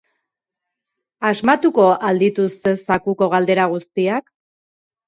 [1.29, 4.39] Asmatuko al dituzte zakuko galdera guztiak?